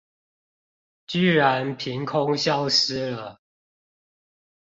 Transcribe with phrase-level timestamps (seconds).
[1.05, 3.39] 居然憑空消失了